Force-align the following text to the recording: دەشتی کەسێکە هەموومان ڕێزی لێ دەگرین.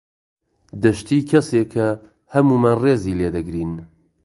دەشتی 0.83 1.21
کەسێکە 1.29 1.87
هەموومان 2.33 2.75
ڕێزی 2.83 3.17
لێ 3.19 3.29
دەگرین. 3.35 3.73